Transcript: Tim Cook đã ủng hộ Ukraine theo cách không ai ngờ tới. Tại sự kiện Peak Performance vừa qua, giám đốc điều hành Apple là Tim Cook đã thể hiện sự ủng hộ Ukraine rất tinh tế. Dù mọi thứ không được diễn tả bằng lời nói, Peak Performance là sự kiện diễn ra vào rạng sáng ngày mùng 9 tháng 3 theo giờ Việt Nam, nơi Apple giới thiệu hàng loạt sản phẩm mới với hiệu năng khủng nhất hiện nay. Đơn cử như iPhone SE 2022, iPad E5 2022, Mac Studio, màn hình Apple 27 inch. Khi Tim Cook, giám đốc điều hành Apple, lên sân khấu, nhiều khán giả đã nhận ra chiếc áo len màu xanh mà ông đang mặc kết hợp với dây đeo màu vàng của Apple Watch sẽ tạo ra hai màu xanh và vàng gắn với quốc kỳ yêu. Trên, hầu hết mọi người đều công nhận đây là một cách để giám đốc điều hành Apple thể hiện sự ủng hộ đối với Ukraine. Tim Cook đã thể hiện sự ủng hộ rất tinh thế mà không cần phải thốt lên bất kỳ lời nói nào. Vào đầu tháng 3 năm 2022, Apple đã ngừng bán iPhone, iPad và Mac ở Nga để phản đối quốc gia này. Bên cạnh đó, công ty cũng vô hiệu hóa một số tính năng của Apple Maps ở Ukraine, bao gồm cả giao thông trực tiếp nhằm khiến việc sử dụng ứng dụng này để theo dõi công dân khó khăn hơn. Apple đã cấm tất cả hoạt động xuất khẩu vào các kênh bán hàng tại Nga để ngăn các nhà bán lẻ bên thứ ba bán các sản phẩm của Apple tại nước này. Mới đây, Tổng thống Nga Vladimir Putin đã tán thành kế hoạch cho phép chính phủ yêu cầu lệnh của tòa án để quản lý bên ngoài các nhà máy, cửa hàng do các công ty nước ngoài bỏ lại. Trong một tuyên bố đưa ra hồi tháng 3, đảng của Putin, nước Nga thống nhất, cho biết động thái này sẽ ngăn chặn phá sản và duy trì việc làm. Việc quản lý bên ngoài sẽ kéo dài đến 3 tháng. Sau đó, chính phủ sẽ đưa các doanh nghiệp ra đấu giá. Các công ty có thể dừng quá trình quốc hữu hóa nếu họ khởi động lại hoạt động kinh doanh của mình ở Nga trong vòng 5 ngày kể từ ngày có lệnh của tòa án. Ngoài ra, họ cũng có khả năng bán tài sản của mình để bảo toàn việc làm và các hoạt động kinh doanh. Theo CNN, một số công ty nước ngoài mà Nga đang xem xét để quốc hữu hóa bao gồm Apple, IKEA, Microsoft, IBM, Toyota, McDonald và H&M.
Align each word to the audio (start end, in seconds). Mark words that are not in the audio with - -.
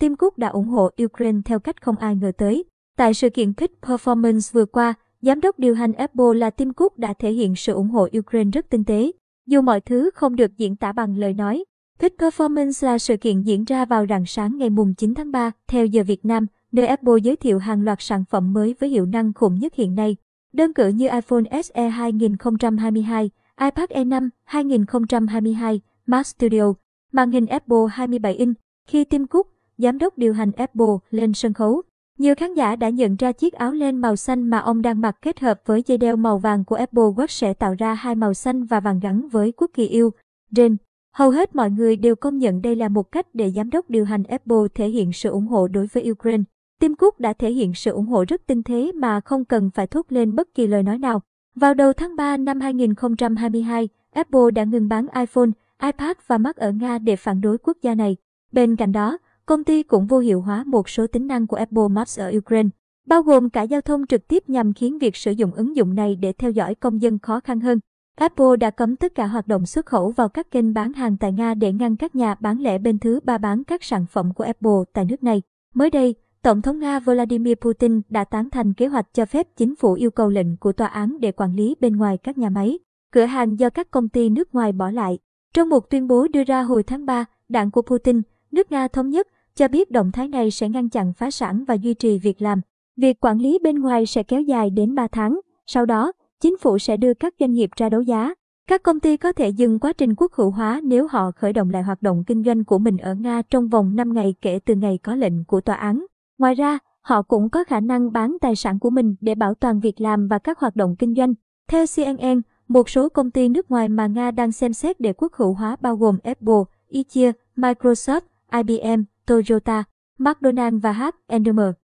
Tim 0.00 0.16
Cook 0.16 0.38
đã 0.38 0.48
ủng 0.48 0.68
hộ 0.68 0.90
Ukraine 1.04 1.40
theo 1.44 1.60
cách 1.60 1.82
không 1.82 1.96
ai 1.96 2.16
ngờ 2.16 2.32
tới. 2.38 2.64
Tại 2.96 3.14
sự 3.14 3.30
kiện 3.30 3.54
Peak 3.54 3.70
Performance 3.82 4.52
vừa 4.52 4.64
qua, 4.64 4.94
giám 5.22 5.40
đốc 5.40 5.58
điều 5.58 5.74
hành 5.74 5.92
Apple 5.92 6.34
là 6.34 6.50
Tim 6.50 6.72
Cook 6.72 6.98
đã 6.98 7.14
thể 7.14 7.32
hiện 7.32 7.56
sự 7.56 7.72
ủng 7.72 7.88
hộ 7.88 8.08
Ukraine 8.18 8.50
rất 8.50 8.70
tinh 8.70 8.84
tế. 8.84 9.12
Dù 9.46 9.60
mọi 9.60 9.80
thứ 9.80 10.10
không 10.14 10.36
được 10.36 10.56
diễn 10.56 10.76
tả 10.76 10.92
bằng 10.92 11.16
lời 11.16 11.34
nói, 11.34 11.64
Peak 11.98 12.12
Performance 12.18 12.86
là 12.86 12.98
sự 12.98 13.16
kiện 13.16 13.42
diễn 13.42 13.64
ra 13.64 13.84
vào 13.84 14.06
rạng 14.06 14.26
sáng 14.26 14.58
ngày 14.58 14.70
mùng 14.70 14.94
9 14.94 15.14
tháng 15.14 15.32
3 15.32 15.50
theo 15.68 15.86
giờ 15.86 16.02
Việt 16.02 16.24
Nam, 16.24 16.46
nơi 16.72 16.86
Apple 16.86 17.14
giới 17.22 17.36
thiệu 17.36 17.58
hàng 17.58 17.82
loạt 17.82 17.98
sản 18.00 18.24
phẩm 18.30 18.52
mới 18.52 18.74
với 18.80 18.88
hiệu 18.88 19.06
năng 19.06 19.32
khủng 19.32 19.54
nhất 19.54 19.74
hiện 19.74 19.94
nay. 19.94 20.16
Đơn 20.52 20.72
cử 20.72 20.88
như 20.88 21.08
iPhone 21.08 21.62
SE 21.62 21.88
2022, 21.88 23.30
iPad 23.60 23.90
E5 23.90 24.28
2022, 24.44 25.80
Mac 26.06 26.26
Studio, 26.26 26.72
màn 27.12 27.30
hình 27.30 27.46
Apple 27.46 27.78
27 27.90 28.34
inch. 28.34 28.56
Khi 28.86 29.04
Tim 29.04 29.26
Cook, 29.26 29.46
giám 29.82 29.98
đốc 29.98 30.18
điều 30.18 30.32
hành 30.32 30.52
Apple, 30.52 30.94
lên 31.10 31.32
sân 31.32 31.52
khấu, 31.52 31.82
nhiều 32.18 32.34
khán 32.34 32.54
giả 32.54 32.76
đã 32.76 32.88
nhận 32.88 33.16
ra 33.16 33.32
chiếc 33.32 33.54
áo 33.54 33.72
len 33.72 33.96
màu 33.96 34.16
xanh 34.16 34.42
mà 34.42 34.58
ông 34.58 34.82
đang 34.82 35.00
mặc 35.00 35.16
kết 35.22 35.40
hợp 35.40 35.60
với 35.66 35.82
dây 35.86 35.98
đeo 35.98 36.16
màu 36.16 36.38
vàng 36.38 36.64
của 36.64 36.76
Apple 36.76 37.02
Watch 37.02 37.26
sẽ 37.26 37.54
tạo 37.54 37.74
ra 37.78 37.94
hai 37.94 38.14
màu 38.14 38.34
xanh 38.34 38.64
và 38.64 38.80
vàng 38.80 39.00
gắn 39.00 39.28
với 39.28 39.52
quốc 39.52 39.70
kỳ 39.74 39.86
yêu. 39.86 40.10
Trên, 40.56 40.76
hầu 41.14 41.30
hết 41.30 41.54
mọi 41.54 41.70
người 41.70 41.96
đều 41.96 42.16
công 42.16 42.38
nhận 42.38 42.62
đây 42.62 42.76
là 42.76 42.88
một 42.88 43.12
cách 43.12 43.26
để 43.34 43.50
giám 43.50 43.70
đốc 43.70 43.90
điều 43.90 44.04
hành 44.04 44.22
Apple 44.22 44.56
thể 44.74 44.88
hiện 44.88 45.12
sự 45.12 45.30
ủng 45.30 45.46
hộ 45.46 45.68
đối 45.68 45.86
với 45.86 46.10
Ukraine. 46.10 46.42
Tim 46.80 46.94
Cook 46.94 47.20
đã 47.20 47.32
thể 47.32 47.50
hiện 47.50 47.74
sự 47.74 47.90
ủng 47.90 48.06
hộ 48.06 48.24
rất 48.28 48.46
tinh 48.46 48.62
thế 48.62 48.92
mà 48.94 49.20
không 49.20 49.44
cần 49.44 49.70
phải 49.74 49.86
thốt 49.86 50.06
lên 50.08 50.34
bất 50.34 50.54
kỳ 50.54 50.66
lời 50.66 50.82
nói 50.82 50.98
nào. 50.98 51.20
Vào 51.54 51.74
đầu 51.74 51.92
tháng 51.92 52.16
3 52.16 52.36
năm 52.36 52.60
2022, 52.60 53.88
Apple 54.12 54.50
đã 54.54 54.64
ngừng 54.64 54.88
bán 54.88 55.06
iPhone, 55.14 55.50
iPad 55.82 56.16
và 56.26 56.38
Mac 56.38 56.56
ở 56.56 56.72
Nga 56.72 56.98
để 56.98 57.16
phản 57.16 57.40
đối 57.40 57.58
quốc 57.58 57.76
gia 57.82 57.94
này. 57.94 58.16
Bên 58.52 58.76
cạnh 58.76 58.92
đó, 58.92 59.18
công 59.46 59.64
ty 59.64 59.82
cũng 59.82 60.06
vô 60.06 60.18
hiệu 60.18 60.40
hóa 60.40 60.64
một 60.66 60.88
số 60.88 61.06
tính 61.06 61.26
năng 61.26 61.46
của 61.46 61.56
Apple 61.56 61.88
Maps 61.90 62.20
ở 62.20 62.32
Ukraine, 62.36 62.68
bao 63.06 63.22
gồm 63.22 63.50
cả 63.50 63.62
giao 63.62 63.80
thông 63.80 64.06
trực 64.06 64.28
tiếp 64.28 64.48
nhằm 64.48 64.72
khiến 64.72 64.98
việc 64.98 65.16
sử 65.16 65.32
dụng 65.32 65.52
ứng 65.52 65.76
dụng 65.76 65.94
này 65.94 66.16
để 66.16 66.32
theo 66.32 66.50
dõi 66.50 66.74
công 66.74 67.02
dân 67.02 67.18
khó 67.18 67.40
khăn 67.40 67.60
hơn. 67.60 67.78
Apple 68.16 68.56
đã 68.60 68.70
cấm 68.70 68.96
tất 68.96 69.14
cả 69.14 69.26
hoạt 69.26 69.46
động 69.46 69.66
xuất 69.66 69.86
khẩu 69.86 70.10
vào 70.10 70.28
các 70.28 70.50
kênh 70.50 70.74
bán 70.74 70.92
hàng 70.92 71.16
tại 71.16 71.32
Nga 71.32 71.54
để 71.54 71.72
ngăn 71.72 71.96
các 71.96 72.14
nhà 72.14 72.34
bán 72.40 72.60
lẻ 72.60 72.78
bên 72.78 72.98
thứ 72.98 73.20
ba 73.24 73.38
bán 73.38 73.64
các 73.64 73.84
sản 73.84 74.06
phẩm 74.06 74.34
của 74.34 74.44
Apple 74.44 74.78
tại 74.92 75.04
nước 75.04 75.22
này. 75.22 75.42
Mới 75.74 75.90
đây, 75.90 76.14
Tổng 76.42 76.62
thống 76.62 76.78
Nga 76.78 77.00
Vladimir 77.00 77.54
Putin 77.54 78.00
đã 78.08 78.24
tán 78.24 78.50
thành 78.50 78.74
kế 78.74 78.86
hoạch 78.86 79.14
cho 79.14 79.26
phép 79.26 79.48
chính 79.56 79.76
phủ 79.76 79.92
yêu 79.92 80.10
cầu 80.10 80.28
lệnh 80.28 80.56
của 80.56 80.72
tòa 80.72 80.88
án 80.88 81.20
để 81.20 81.32
quản 81.32 81.54
lý 81.54 81.76
bên 81.80 81.96
ngoài 81.96 82.18
các 82.18 82.38
nhà 82.38 82.48
máy, 82.50 82.78
cửa 83.12 83.24
hàng 83.24 83.58
do 83.58 83.70
các 83.70 83.90
công 83.90 84.08
ty 84.08 84.28
nước 84.28 84.54
ngoài 84.54 84.72
bỏ 84.72 84.90
lại. 84.90 85.18
Trong 85.54 85.68
một 85.68 85.90
tuyên 85.90 86.08
bố 86.08 86.26
đưa 86.28 86.44
ra 86.44 86.62
hồi 86.62 86.82
tháng 86.82 87.06
3, 87.06 87.24
đảng 87.48 87.70
của 87.70 87.82
Putin, 87.82 88.22
nước 88.52 88.72
Nga 88.72 88.88
thống 88.88 89.10
nhất, 89.10 89.28
cho 89.60 89.68
biết 89.68 89.90
động 89.90 90.12
thái 90.12 90.28
này 90.28 90.50
sẽ 90.50 90.68
ngăn 90.68 90.88
chặn 90.88 91.12
phá 91.12 91.30
sản 91.30 91.64
và 91.64 91.74
duy 91.74 91.94
trì 91.94 92.18
việc 92.18 92.42
làm. 92.42 92.60
Việc 92.96 93.20
quản 93.20 93.38
lý 93.38 93.58
bên 93.62 93.78
ngoài 93.78 94.06
sẽ 94.06 94.22
kéo 94.22 94.40
dài 94.40 94.70
đến 94.70 94.94
3 94.94 95.08
tháng. 95.08 95.40
Sau 95.66 95.86
đó, 95.86 96.12
chính 96.40 96.58
phủ 96.58 96.78
sẽ 96.78 96.96
đưa 96.96 97.14
các 97.14 97.34
doanh 97.40 97.52
nghiệp 97.52 97.70
ra 97.76 97.88
đấu 97.88 98.00
giá. 98.00 98.34
Các 98.68 98.82
công 98.82 99.00
ty 99.00 99.16
có 99.16 99.32
thể 99.32 99.48
dừng 99.48 99.78
quá 99.78 99.92
trình 99.92 100.14
quốc 100.14 100.32
hữu 100.32 100.50
hóa 100.50 100.80
nếu 100.84 101.06
họ 101.10 101.30
khởi 101.30 101.52
động 101.52 101.70
lại 101.70 101.82
hoạt 101.82 102.02
động 102.02 102.24
kinh 102.26 102.44
doanh 102.44 102.64
của 102.64 102.78
mình 102.78 102.98
ở 102.98 103.14
Nga 103.14 103.42
trong 103.42 103.68
vòng 103.68 103.96
5 103.96 104.12
ngày 104.12 104.34
kể 104.42 104.58
từ 104.64 104.74
ngày 104.74 104.98
có 105.02 105.14
lệnh 105.14 105.44
của 105.44 105.60
tòa 105.60 105.76
án. 105.76 106.04
Ngoài 106.38 106.54
ra, 106.54 106.78
họ 107.00 107.22
cũng 107.22 107.50
có 107.50 107.64
khả 107.64 107.80
năng 107.80 108.12
bán 108.12 108.36
tài 108.40 108.56
sản 108.56 108.78
của 108.78 108.90
mình 108.90 109.14
để 109.20 109.34
bảo 109.34 109.54
toàn 109.54 109.80
việc 109.80 110.00
làm 110.00 110.28
và 110.28 110.38
các 110.38 110.58
hoạt 110.58 110.76
động 110.76 110.96
kinh 110.98 111.14
doanh. 111.14 111.34
Theo 111.68 111.84
CNN, 111.96 112.40
một 112.68 112.88
số 112.88 113.08
công 113.08 113.30
ty 113.30 113.48
nước 113.48 113.70
ngoài 113.70 113.88
mà 113.88 114.06
Nga 114.06 114.30
đang 114.30 114.52
xem 114.52 114.72
xét 114.72 115.00
để 115.00 115.12
quốc 115.12 115.32
hữu 115.34 115.52
hóa 115.52 115.76
bao 115.80 115.96
gồm 115.96 116.18
Apple, 116.22 116.62
IKEA, 116.88 117.32
Microsoft, 117.56 118.20
IBM, 118.52 119.02
Toyota, 119.30 119.84
McDonald 120.18 120.82
và 120.82 120.92
H&M. 120.92 121.79